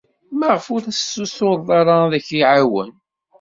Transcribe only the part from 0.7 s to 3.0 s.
ur as-tessutured ad k-iɛawen?